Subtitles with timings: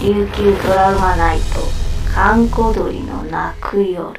[0.00, 1.44] 琉球ドラマナイト
[2.14, 4.12] 閑古鳥の泣く夜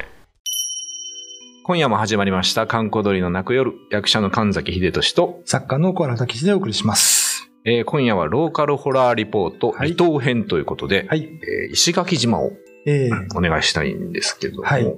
[1.64, 7.50] 今夜も始まりました、観光鳥の泣く夜、役者の神崎秀俊と、作家の小原武史でお送りします。
[7.64, 9.94] えー今夜はローカルホラーリポート、はい。
[9.94, 11.22] 離島編ということで、はい。
[11.22, 12.50] えー石垣島を
[12.86, 13.38] えー。
[13.38, 14.94] お願いしたいんですけども、はい。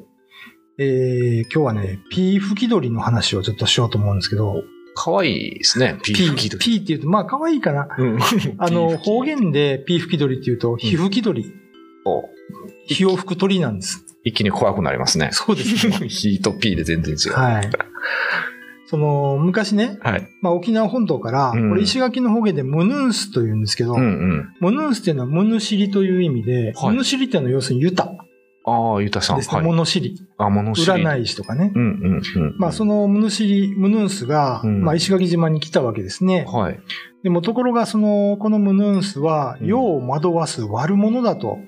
[0.78, 4.64] えー今日はね、ピー吹き鳥の話をちょっとしようと思うんですけど、
[4.95, 6.64] 可愛いですね、ピー吹き鳥。
[6.64, 7.88] ピーって言うと、まあ可愛いかな。
[7.98, 8.18] うん
[8.58, 11.53] あの、方言でピー吹き鳥って言うと、皮吹き鳥、
[12.04, 12.25] お
[12.86, 14.04] 火を吹く鳥なんです。
[14.25, 15.30] 一気に怖くなりますね。
[15.32, 15.96] そうですね。
[16.08, 17.32] ヒーとピーで全然違う。
[17.32, 17.71] はい。
[18.86, 20.29] その、昔ね、はい。
[20.43, 24.49] まあ沖縄本島から、うんこれ石垣の方言でムヌンスと言うんですけど、うんうん。
[24.61, 28.13] ムヌンスっていうのは物知りという意味で、はい物知りっていうのは要するにユタ
[28.64, 29.36] ああ、ゆたさん。
[29.39, 29.57] ですね。
[29.57, 29.66] はい。
[29.66, 30.21] 物知り。
[30.39, 30.86] あ、物知り。
[30.86, 31.72] 占い師とかね。
[31.75, 32.58] うんうんうん。
[32.58, 36.47] まあ、そのムヌシリ、ムヌンスが、うんまあ、石垣島に来たわけですね。
[36.48, 36.80] はい。
[37.25, 41.58] でも、ところが、その、このムヌンスは、うん世を惑わす悪者だと、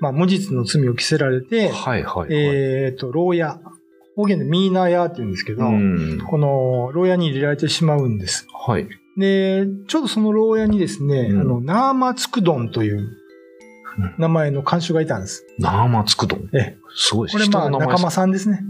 [0.00, 2.28] まあ、無実の罪を着せられて、はいはいはい。
[2.32, 3.60] えっ、と、牢屋、
[4.16, 6.20] 方言でミーナー屋って言うんですけど、うん。
[6.28, 8.46] この牢屋に入れられてしまうんです。
[8.66, 8.88] はい。
[9.16, 13.21] で、ちょうどその牢屋にですね、うんあの、ナーマツクドンという
[14.18, 15.44] 名前の看守がいたんです。
[15.58, 16.40] ナーマつくどん。
[16.54, 18.60] ええすごいこれ、まあ、仲間さんですね。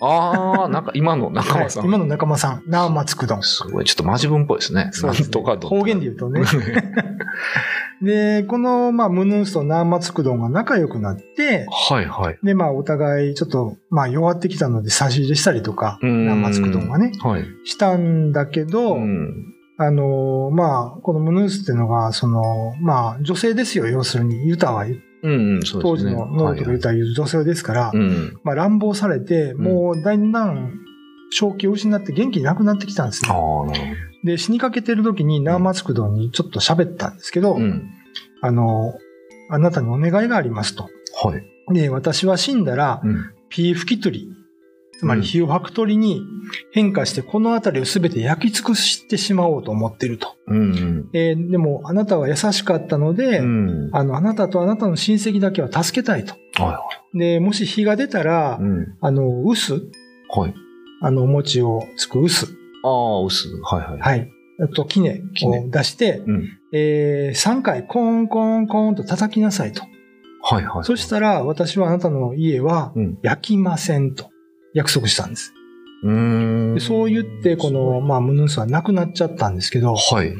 [0.00, 1.82] ああ、なんか今の仲間さん。
[1.82, 3.42] はい今の仲間さん、ナーマツクドン。
[3.42, 4.90] すごい、ちょっとマジ文っぽいですね。
[4.92, 6.42] そうですとかどん方言で言うとね。
[8.02, 12.38] で、この、まあ、ムヌンスとナーマツクドンが仲良くなって、はいはい。
[12.42, 17.44] で、まあ、お互いちょっと、まあ、弱ってきたので差し入れしたりとか、ナうんーマツクドンがね、はい。
[17.64, 19.54] したんだけど、うん。
[19.86, 24.46] あの、まあ、このムヌンスっていうのが、その、まあ、女性ですよ、要するに。
[24.46, 25.96] ユタは、うんうん、そう当。
[25.96, 28.38] 時のノルとかユタは女性ですから、うん。
[28.44, 30.78] まあ、乱暴されて、んもう、だんだん、
[31.30, 33.28] 正気を失って元気なくなってきたんですね。
[33.28, 33.66] なるほ
[34.24, 37.56] で、死にかけてる時にナーマツクドンにちょっと喋ったんですけど、ど。
[37.56, 37.90] うん。
[38.40, 38.94] あの、
[39.50, 40.88] あなたにお願いがありますと。
[41.24, 41.74] はい。
[41.74, 43.32] で、私は死んだら、うん。
[43.48, 44.28] ピー吹き鳥、
[45.02, 46.22] つまり火を吐く鳥に
[46.70, 50.36] 変化してこの辺りを全て焼き尽くしてしまおうと思っていると。
[50.46, 51.10] うん。
[51.12, 53.90] えーでも、あなたは優しかったので、うん。
[53.92, 56.36] あの、あなたとあなたの親戚だけは助けたいと。
[56.62, 58.62] はで、もし火が出たら、い。
[58.62, 58.96] うん。
[59.00, 59.80] あの、臼、
[60.28, 60.54] はい。
[61.00, 62.46] あの、お餅をつく臼、
[62.84, 63.48] ああ、薄。
[63.64, 64.00] はいはい。
[64.00, 64.30] はい。
[64.60, 66.48] あと、キネを出して、うん。
[66.72, 69.82] え3回コーンコーンコーンと叩きなさいと。
[70.44, 70.84] はいはい。
[70.84, 73.18] そしたら、私はあなたの家はうん。
[73.24, 74.31] 焼きませんと
[74.74, 75.52] 約束したんです。
[76.04, 80.34] うでそう言って、この、まあ、ムヌンスは亡くなっちゃったんですけど、はい。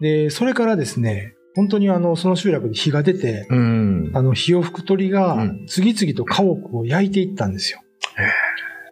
[0.00, 4.10] で、それからですね、本当にあの、その集落で火が出て、うん。
[4.12, 7.80] あの、火を吹く鳥がうん次々と家屋を焼いていったんですよ。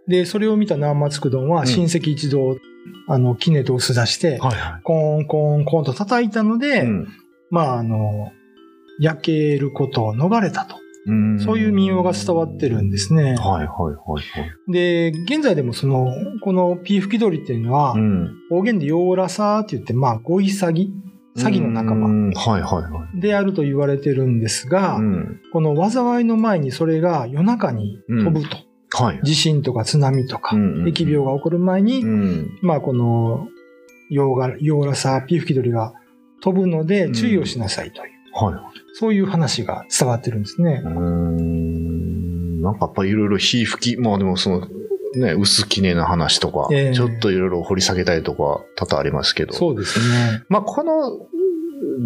[0.07, 2.57] で、それを見たナーマツクドンはうん親戚一同、
[3.09, 6.81] あの、キネと薄出して、はいはコーンコーンコーンと叩いたので、い。
[6.83, 7.09] うん。
[7.51, 8.33] まあ、あの、
[9.01, 10.77] 焼けることを逃れたと。
[11.07, 13.23] うんそういう民謡が伝わってるんですね。
[13.23, 14.73] はいはいはいはい。
[14.73, 18.31] で、現在でもその、このピー吹き鳥っていうのは、うん。
[18.49, 20.93] 方言でヨーラサーって言って、まあ、ゴイサギ、
[21.37, 22.31] 詐欺の仲間。
[23.21, 25.41] であると言われてるんですが、うん。
[25.53, 28.57] この災いの前にそれが夜中に飛ぶと。
[28.95, 29.21] はい。
[29.25, 32.59] 地震とか津波とか、うんうん疫病が起こる前に、うん。
[32.61, 33.49] まあ、この、
[34.09, 35.95] ヨーガ、ヨーラサー、ピー吹き鳥が
[36.43, 38.82] 飛ぶのでうん注意をしなさいという、はい。
[38.95, 40.89] そういう話が伝わってるんですねう。
[40.89, 42.61] ーん。
[42.63, 44.69] なんかやっぱいろいろ火吹き、まあでもその、
[45.17, 49.53] ね、薄きねな話とか、ええちょっといろいろ掘り下げたいとか多々ありますけど。
[49.53, 50.43] そうですね。
[50.49, 51.29] まあこの、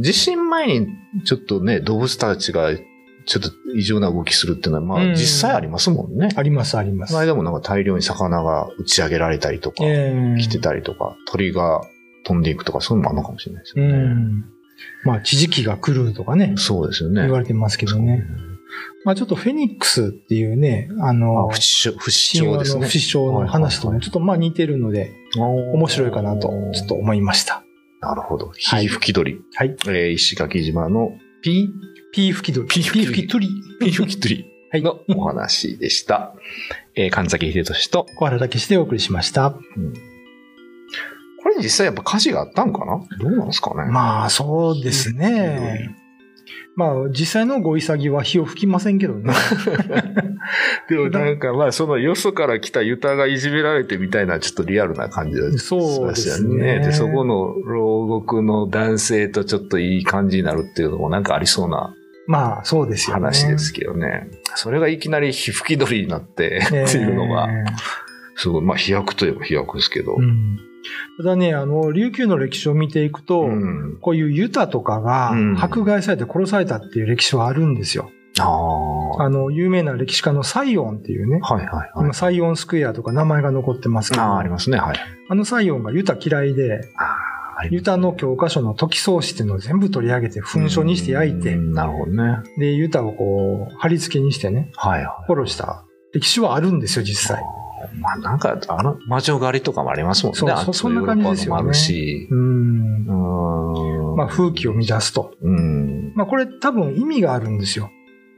[0.01, 0.89] 地震前に
[1.25, 2.71] ちょっとね、動物たちが
[3.27, 6.29] ちょっと異常な動きするっていうのは、まうんあ実際ありますもんね。
[6.35, 7.27] あります、ありますこの。
[7.27, 11.83] 間もなんか大量に魚が打ち上げられたりとか、ええ来てたりとか、鳥が
[12.25, 13.99] 飛んでいくとか、そういうのもあるのかもしれないですうよね。
[13.99, 14.45] ん。
[15.05, 17.23] まあ、地磁気が来るとかね、そうですよね。
[17.23, 18.25] 言われてますけどね。
[19.05, 22.81] まあ、ちょっとフェニックスっていうね、ああの、不死鳥不死神話鳥ですね。
[22.83, 27.63] の不死鳥の話ともちょっとまあ似てるので、面面白いかなと、ちょっと思いました。
[28.01, 28.49] なるほど。
[28.49, 29.41] はい火吹き鳥。
[29.55, 29.77] はい。
[29.87, 31.13] えー石垣島の
[31.43, 31.69] ピ
[32.13, 32.67] ピー吹き鳥。
[32.69, 33.49] ピー吹き鳥。
[33.83, 34.83] ー吹き鳥はい。
[34.83, 36.35] のお話でした。
[36.95, 39.59] えー神崎秀俊と、小原武史でお送りしました。
[39.77, 40.16] うん
[41.57, 43.01] これ実際やっぱ火事があったんかな？
[43.19, 43.91] どうなんですかね？
[43.91, 45.97] まあ、そうですね。
[46.77, 49.33] まあ、実際のご潔は火を吹きませんけどね。
[50.91, 56.79] でもなんかまあそのよそから来たユタがいじめられてみたいなちょっとリアルな感じがしそうまですすよね。
[56.79, 56.87] ね。
[56.87, 61.95] で、そこの牢獄の男性とちょっといい感じになるっていうのもなんかありそうな
[62.27, 63.23] まあ、そうですよね。
[63.23, 64.29] 話ですけどね。
[64.57, 67.65] それがいきなり火吹き鳥になってっていうのが、え
[68.35, 70.59] すごい、まあ飛躍といえば飛躍ですけど、えうん
[71.19, 73.99] ただね、あの、琉球の歴史を見ていくと、うん。
[74.01, 78.11] こういうユタとかがうん迫害されて殺されたっていう歴史はあるんですよ。
[78.39, 79.09] ああ。
[79.09, 81.91] はあの、有名な歴史家のサイオンっていうねい、はいはい。
[81.97, 84.79] 今サイオンスクエアとか名前が残ってますけど、ああ、あありますね。
[84.79, 84.97] はい。
[85.35, 87.05] のサイオンがユタ嫌いで、あ
[87.57, 92.39] あ、ありますユタの教科書の時創史っていうのを全部取り上げて噴書にして焼いてう、んなるほどね。
[92.59, 95.33] で、ユタをこう、貼り付けにしてね、はいはい。
[95.33, 97.43] 殺した歴史はあるんですよ、実際。
[97.95, 100.39] まあなんか、あの、魔女狩りとかもありますもんね。
[100.39, 102.29] そうそそんな感じですよねもあるし。
[102.31, 103.07] うん。
[104.17, 105.35] まあ、風紀を乱すと。
[105.43, 106.13] うん。
[106.15, 107.91] まあ、これ多分意味があるんですよ。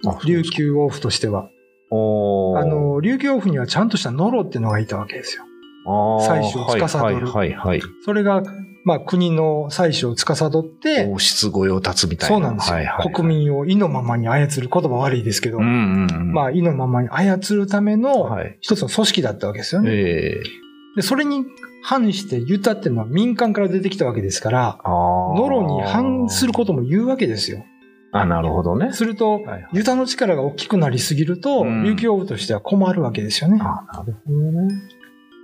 [0.07, 0.43] あ琉。
[0.43, 1.51] 球王府としては。
[1.91, 5.45] おーあ、の、琉球王府にはちゃんとしたノロっていうのがいたわけですよ。
[5.87, 7.83] あー祭祀を司るはいはいはいはい。
[8.05, 8.43] それが、
[8.85, 12.37] まあ、国の祭祀を司って、王室御用達みたいな。
[12.37, 16.33] そうなんですよ、はいはいはい国民を意のままに操る言葉悪いですけど、うんうんうん。
[16.33, 18.57] まあ、意のままに操るためのはい。
[18.61, 19.91] 一つの組織だったわけですよね。
[19.91, 21.45] ええで、それに
[21.83, 24.81] 反してユタっていうのは民間から出てきたわけですから。
[24.85, 27.65] ノロに反することも言うわけですよ。
[28.13, 28.93] あ、なるほどね。
[28.93, 33.59] すると、はいはいユタの力が大きくなりすぎると、うん琉球王府としては困るわけですよね。
[33.61, 34.75] あなるほどね。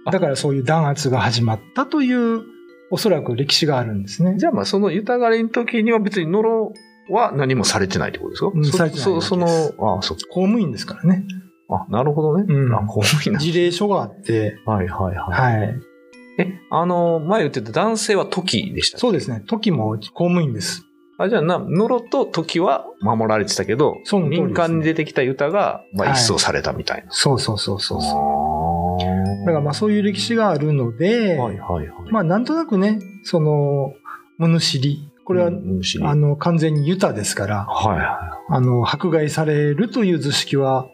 [0.06, 2.42] あだからそういう弾圧が始まったという、
[2.90, 4.34] おそらく歴史があるんですね。
[4.36, 6.72] じゃあまあそのユタ狩りの時には別にノロ
[7.10, 11.24] は何もされてないってことですか、そうんされてないそそのわけです、あそっ公務員ですからね。
[11.68, 11.86] か。
[11.88, 12.44] あ、なるほどね。
[12.48, 13.40] うんあ、公務員な。
[13.40, 15.58] 事例書があって、はいはいはい。
[15.58, 15.80] はい。
[16.38, 19.42] え、あの、前言ってた男性は時でしたそうですね。
[19.46, 20.84] 時も公務員です。
[21.16, 27.12] あ、じゃあな、ノロと時は守られてたけど、そね民間に出てきたユタが、まあはい一掃されたみたいな。
[27.12, 28.43] そうそうそうそうそう。
[29.44, 32.12] あだからまあそういう歴史があるので、はいはいはい。
[32.12, 33.92] まあなんとなくね、その、
[34.38, 35.10] 物知り。
[35.24, 40.86] これは、うんあの、完全にユタですから、はいはあの、迫害されるという図式は、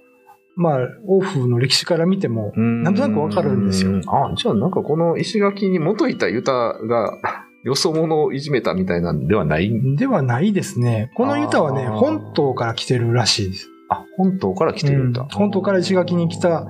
[0.56, 2.60] まあ、王府の歴史から見ても、い。
[2.60, 7.18] なんとなくわかるんですようあ、じゃあなんかこの石垣に元いたユタが、
[7.64, 9.70] よそ者をいじめたみたいなんではない？
[9.96, 11.10] ではないですね。
[11.14, 13.68] このユタはね、本島から来てるらしいです。
[13.90, 15.22] あ、本島から来てるユタ。
[15.22, 16.66] うん本島から石垣に来た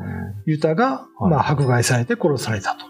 [0.46, 2.86] ユタが、はいまあ、迫害されて殺されたと。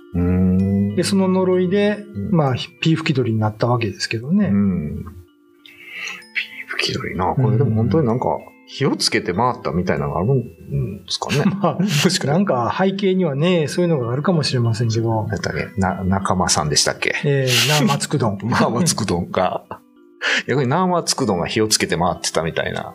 [0.97, 4.47] で、その呪いで、うんまあ、ピー吹き鳥になったわけですけどね。
[4.47, 5.05] うん。
[5.05, 7.35] ピー吹き鳥な。
[7.35, 8.27] これでも本当になんか、
[8.73, 10.43] 火をつけて回ったみたいなのがあるん
[11.05, 11.43] ですかね。
[11.61, 15.81] まあ、もしかなんか背景にはね、そういうのがあるかもしれませんけど、何だっけ？
[15.81, 17.17] な、仲間さんでしたっけ？
[17.25, 18.39] えー、な、松くどん。
[18.45, 19.65] ナーマつくどんが、
[20.47, 22.95] 逆にナーマつくどんが火をつけて回ってたみたいな。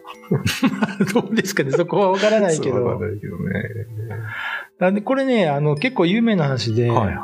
[1.14, 3.64] どうですかね、そこはわからないけどないけどね。
[4.80, 7.18] なんで、これね、あの、結構有名な話で、はいはい。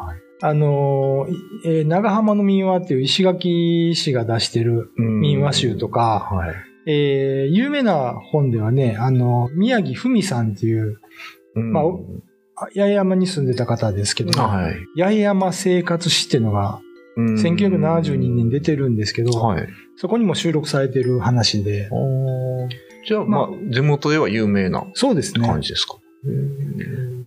[0.44, 6.56] あの、いえー長浜の民話っていう石垣市が出してる民話集とか、はい。
[6.88, 11.00] えー有名な本ではね、あの、宮城文さんっていう、
[11.56, 11.83] うんまあ
[12.75, 15.00] 八重山に住んでた方ですけど、はい。
[15.00, 19.67] 八重山生活史っていうのが、うん1972年に出てるんですけど、はい。
[19.97, 21.89] そこにも収録されてる話で、
[23.07, 25.47] じゃあ、まあ、地元では有名なそうですね。
[25.47, 25.95] 感じですか？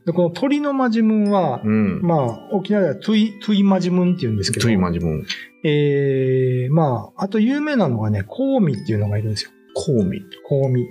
[0.06, 2.00] でこの鳥のマジムンは、うん。
[2.02, 5.26] まあ、沖縄ではトゥイ、トゥイマジムンって言うんですけど、トゥイマジムン。
[5.64, 9.50] えー、まあ、あと有名なのがね、コウミっていうのがいるんですよ。
[9.74, 10.20] コウミ。
[10.46, 10.86] コウミ。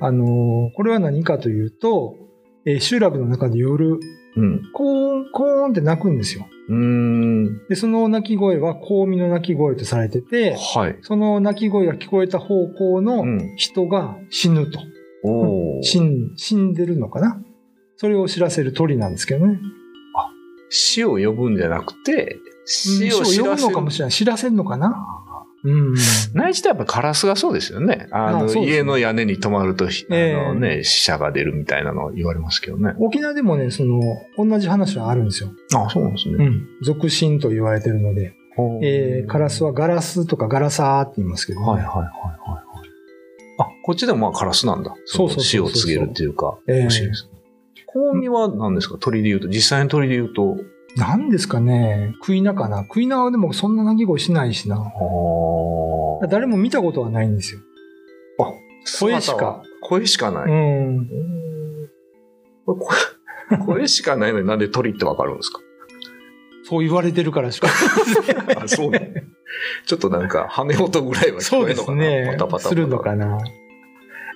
[0.00, 2.16] あのーこれは何かというと、
[2.66, 3.98] えー集落の中で夜、
[4.36, 4.62] うん。
[4.72, 6.46] コーン、コーンって鳴くんですよ。
[6.70, 7.66] うーん。
[7.68, 10.96] で、その鳴き声はコウミの鳴き声とされてて、はい。
[11.02, 14.78] その鳴き声が聞こえた方向のうん人が死ぬと。
[15.24, 17.42] おー死ん、死んでるのかな？
[17.96, 19.58] それを知らせる鳥なんですけどね。
[20.70, 24.12] 死を呼ぶんじゃなくて、死を呼ぶのかもしれない。
[24.12, 25.19] 知らせるのかな？
[25.62, 25.94] うん。
[26.34, 28.08] 内地ってやっぱカラスがそうですよね。
[28.10, 32.94] あの、あそうですね家の屋根に止まると、あええのね、死者が出るみたいなの言われますけどね。
[32.98, 34.00] 沖縄でもね、その、
[34.38, 35.50] 同じ話はあるんですよ。
[35.74, 36.36] あ、そうなんですね。
[36.38, 36.66] うん。
[36.82, 38.34] 俗心と言われてるので、
[38.82, 42.64] えー、カラスはガラスとかガラサーって言いますけど、ね、はいはいはいはいはい。
[43.58, 44.94] あ、こっちでもまあカラスなんだ。
[45.06, 46.58] そうそうそうそうの死を告げるっていうか。
[46.68, 47.30] ええ面白いですね。
[47.86, 48.98] コウミは何ですか？
[48.98, 50.56] 鳥で言うと、実際の鳥で言うと。
[50.96, 52.84] なんですかね、クイナかな。
[52.84, 54.76] クイナはでもそんな鳴き声しないしな。
[54.76, 57.60] あ誰も見たことはないんですよ。
[58.98, 59.62] 声しか。
[59.82, 60.50] 声しかない。
[60.50, 61.08] うん。
[62.66, 62.74] こ
[63.50, 65.60] れ声声しかないのに なんで鳥ってわかるんですか？
[66.64, 67.68] そう言われてるからしか。
[68.56, 69.12] あ、そうね。
[69.86, 72.62] ちょっとなんか、羽音ぐらいは聞こえるのかなすねパタパタパ。
[72.62, 73.38] タするのかな。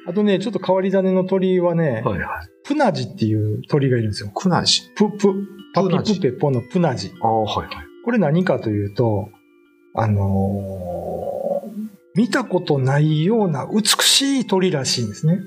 [0.07, 2.49] あとね、ちょっと変わり種の鳥はね、はいはい。
[2.65, 4.31] プナジっていう鳥がいるんですよ。
[4.35, 4.83] クナジ。
[4.97, 5.35] プ、プ、
[5.75, 7.13] パピプペポのプナジ。
[7.21, 7.87] ああ、はいはい。
[8.05, 9.29] これ何かというと、
[9.95, 11.45] あのー
[12.15, 15.41] 見たことないような美しい鳥らしいんですね。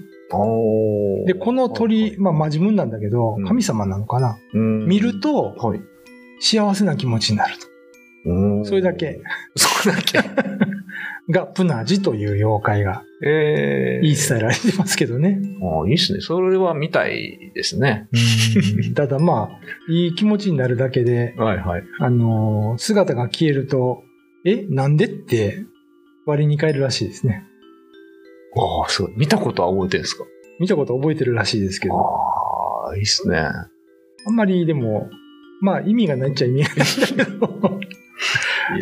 [1.26, 5.82] で、この鳥、まあ、マジムンなんだけどうん、神様なのかな、うん、見ると、はい。
[6.40, 8.66] 幸せな気持ちになると。
[8.66, 8.94] それだ。
[8.94, 9.22] け
[9.56, 10.20] それだけ。
[11.30, 15.39] がプナジという妖怪がえ言い伝えられてますけどね。
[15.62, 16.22] ああ、いいっすね。
[16.22, 18.08] それは見たいですね。
[18.86, 21.84] うんただまあ、いい気持ちになるだけで、はいはい。
[22.00, 24.04] あのー姿が消えると、
[24.46, 25.66] え、なんでって
[26.25, 27.44] 割に変えるらしいですね。
[28.56, 29.13] ああ、すごい。
[29.18, 30.24] 見たことは覚えてるんですか？
[30.60, 33.38] 見たこと覚えてるらしいですけど、ああ、いいっすね。
[33.38, 33.70] あ
[34.32, 35.10] んまりでも、
[35.62, 36.77] まあ意味がないっちゃ意味がない
[37.13, 37.76] んだけど、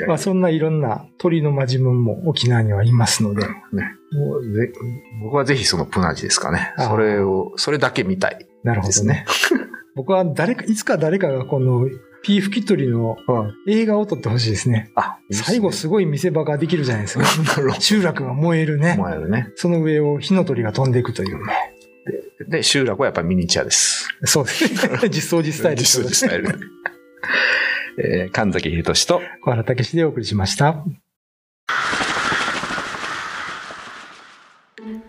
[0.08, 4.72] まあそんないろんな鳥のマジムンも沖縄にはいますので、もうぜ
[5.22, 6.74] 僕はぜひそのプナジですかね。
[6.78, 9.26] それを、それだけ見たいなるほどね。
[9.96, 11.88] 僕は誰か、いつか誰かがこの
[12.24, 13.18] ピーフキトリの
[13.68, 14.92] 映画を撮ってほしいですね。
[14.96, 17.26] あ、いいっすね最後すごい見せ場ができるじゃないですか。
[17.80, 19.04] 集落が燃えるねど。。
[19.04, 19.52] 前のね。
[19.56, 21.54] その上を火の鳥が飛んでいくというね。
[22.50, 24.10] で、集落はやっぱりミニチュアです。
[24.24, 25.10] そうです ね。
[25.10, 25.82] 実装実スタイル。
[25.82, 26.60] 実装実スタイル。
[27.98, 30.84] えー神崎秀俊と、小原武史でお送りしました。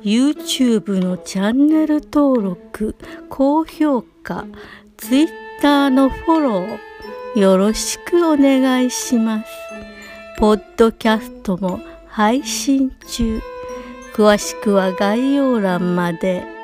[0.02, 2.94] YouTube のチャンネル登録
[3.28, 4.46] 高評価
[4.96, 9.46] Twitter のフォローよろしくお願いします
[10.38, 13.42] ポッドキャストも配信中
[14.14, 16.55] 詳しくは概要欄まで。